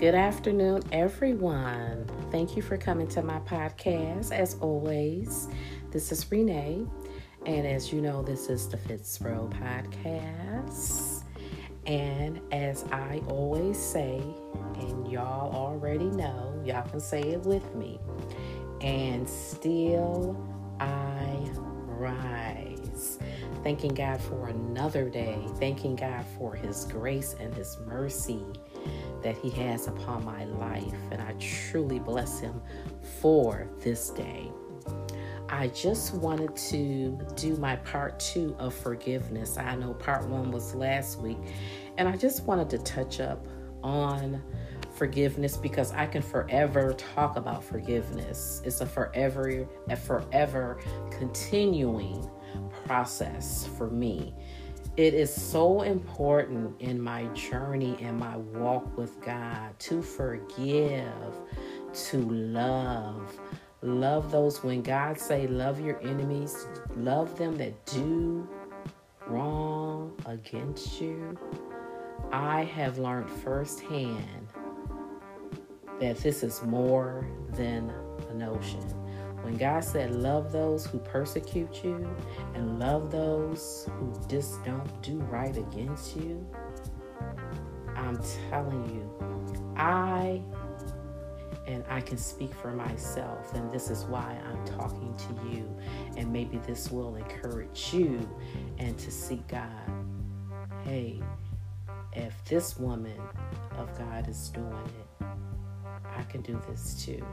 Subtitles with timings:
[0.00, 2.06] Good afternoon, everyone.
[2.30, 4.32] Thank you for coming to my podcast.
[4.32, 5.46] As always,
[5.90, 6.86] this is Renee,
[7.44, 11.24] and as you know, this is the Pihsrow Podcast.
[11.86, 14.22] And as I always say,
[14.78, 18.00] and y'all already know, y'all can say it with me,
[18.80, 20.34] and still
[20.80, 21.46] I
[21.88, 23.18] rise.
[23.62, 28.42] Thanking God for another day, thanking God for His grace and His mercy
[29.22, 32.60] that He has upon my life, and I truly bless Him
[33.20, 34.50] for this day.
[35.50, 39.58] I just wanted to do my part two of forgiveness.
[39.58, 41.38] I know part one was last week,
[41.98, 43.44] and I just wanted to touch up
[43.82, 44.42] on
[44.94, 48.62] forgiveness because I can forever talk about forgiveness.
[48.64, 52.30] It's a forever, a forever continuing
[52.86, 54.34] process for me.
[54.96, 61.34] It is so important in my journey and my walk with God to forgive,
[62.10, 63.38] to love.
[63.82, 68.46] Love those when God say love your enemies, love them that do
[69.26, 71.38] wrong against you.
[72.32, 74.48] I have learned firsthand
[76.00, 77.92] that this is more than
[78.30, 78.84] a notion.
[79.42, 82.08] When God said, Love those who persecute you
[82.54, 86.46] and love those who just don't do right against you,
[87.96, 88.18] I'm
[88.50, 90.42] telling you, I
[91.66, 95.76] and I can speak for myself, and this is why I'm talking to you,
[96.16, 98.28] and maybe this will encourage you
[98.78, 99.70] and to seek God.
[100.82, 101.22] Hey,
[102.12, 103.20] if this woman
[103.76, 105.24] of God is doing it,
[106.16, 107.24] I can do this too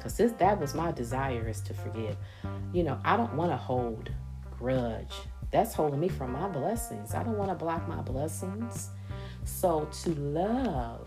[0.00, 2.16] because this that was my desire is to forgive
[2.72, 4.10] you know i don't want to hold
[4.58, 5.14] grudge
[5.50, 8.88] that's holding me from my blessings i don't want to block my blessings
[9.44, 11.06] so to love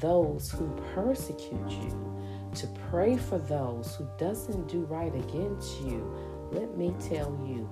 [0.00, 2.10] those who persecute you
[2.54, 6.14] to pray for those who doesn't do right against you
[6.52, 7.68] let me tell you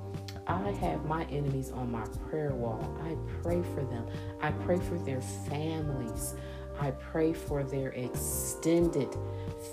[0.46, 2.98] I have my enemies on my prayer wall.
[3.04, 4.06] I pray for them.
[4.40, 6.34] I pray for their families.
[6.80, 9.14] I pray for their extended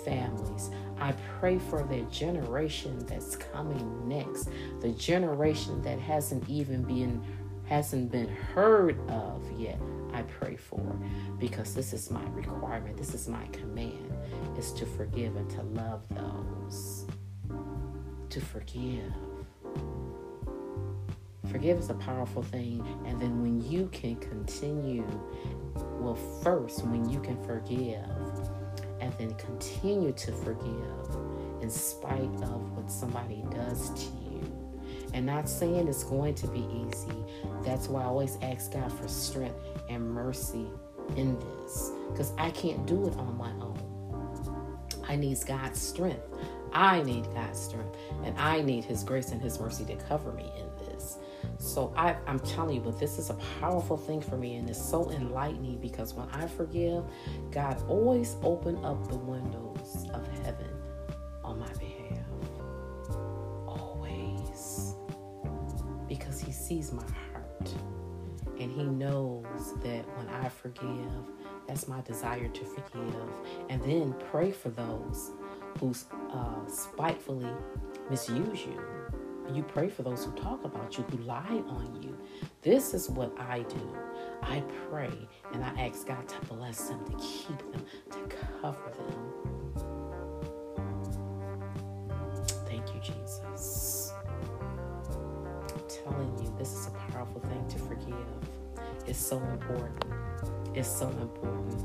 [0.04, 0.70] families.
[1.00, 4.50] I pray for the generation that's coming next,
[4.80, 7.22] the generation that hasn't even been
[7.64, 9.80] hasn't been heard of yet.
[10.12, 10.80] I pray for
[11.38, 12.96] because this is my requirement.
[12.96, 14.12] This is my command
[14.58, 17.06] is to forgive and to love those.
[18.30, 19.12] To forgive.
[21.50, 22.84] Forgive is a powerful thing.
[23.06, 25.06] And then when you can continue,
[25.74, 28.04] well, first, when you can forgive,
[29.00, 31.16] and then continue to forgive
[31.60, 34.42] in spite of what somebody does to you.
[35.12, 37.24] And not saying it's going to be easy.
[37.62, 39.58] That's why I always ask God for strength
[39.88, 40.66] and mercy
[41.16, 43.78] in this because I can't do it on my own.
[45.08, 46.22] I need God's strength.
[46.72, 50.50] I need God's strength, and I need His grace and His mercy to cover me
[50.56, 50.69] in.
[51.58, 54.80] So I, I'm telling you, but this is a powerful thing for me, and it's
[54.80, 57.04] so enlightening because when I forgive,
[57.50, 60.70] God always open up the windows of heaven
[61.44, 62.26] on my behalf.
[63.66, 64.94] Always.
[66.08, 67.74] Because He sees my heart.
[68.58, 71.30] And He knows that when I forgive,
[71.66, 73.14] that's my desire to forgive.
[73.68, 75.30] And then pray for those
[75.78, 75.94] who
[76.32, 77.50] uh, spitefully
[78.10, 78.80] misuse you
[79.56, 82.16] you pray for those who talk about you, who lie on you.
[82.62, 83.96] This is what I do.
[84.42, 89.40] I pray and I ask God to bless them, to keep them, to cover them.
[92.66, 94.12] Thank you, Jesus.
[95.72, 98.26] I'm telling you, this is a powerful thing to forgive.
[99.06, 100.04] It's so important.
[100.74, 101.84] It's so important.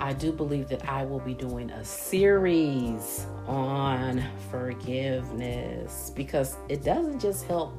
[0.00, 7.20] I do believe that I will be doing a series on forgiveness because it doesn't
[7.20, 7.72] just help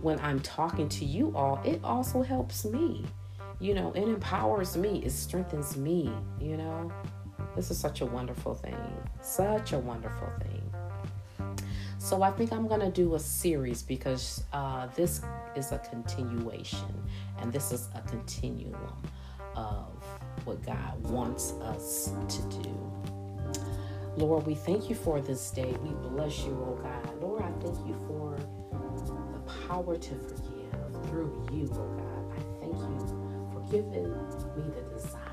[0.00, 3.04] when I'm talking to you all, it also helps me.
[3.60, 6.92] You know, it empowers me, it strengthens me, you know.
[7.54, 8.76] This is such a wonderful thing.
[9.20, 10.62] Such a wonderful thing.
[11.98, 15.22] So I think I'm going to do a series because uh, this
[15.54, 16.92] is a continuation
[17.38, 19.02] and this is a continuum
[19.56, 20.02] of
[20.44, 22.92] what God wants us to do.
[24.16, 25.74] Lord, we thank you for this day.
[25.82, 27.22] We bless you, oh God.
[27.22, 28.36] Lord, I thank you for
[29.32, 32.32] the power to forgive through you, oh God.
[32.36, 34.12] I thank you for giving
[34.56, 35.31] me the desire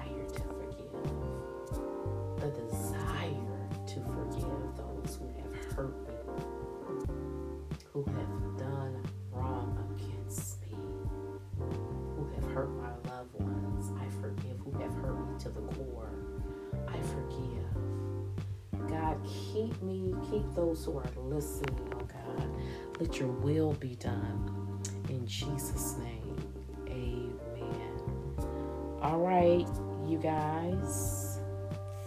[19.81, 22.49] Me, keep those who are listening, oh God.
[22.99, 24.81] Let your will be done.
[25.09, 26.37] In Jesus' name,
[26.87, 28.01] amen.
[29.01, 29.67] All right,
[30.07, 31.39] you guys.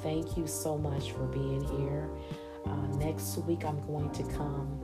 [0.02, 2.10] Thank you so much for being here.
[2.66, 4.80] Uh, next week, I'm going to come,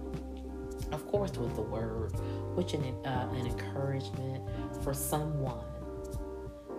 [0.93, 2.13] of course, with the word,
[2.55, 4.49] which an, uh, an encouragement
[4.83, 5.65] for someone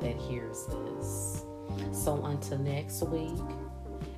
[0.02, 1.44] that hears this.
[1.92, 3.38] So until next week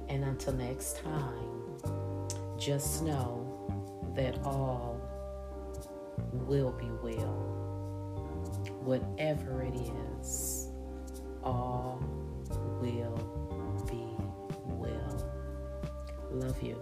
[0.10, 1.61] and until next time,
[2.62, 3.44] just know
[4.16, 5.02] that all
[6.32, 7.34] will be well.
[8.84, 9.74] Whatever it
[10.20, 10.68] is,
[11.44, 12.00] all
[12.80, 13.18] will
[13.90, 14.06] be
[14.68, 15.34] well.
[16.30, 16.80] Love you.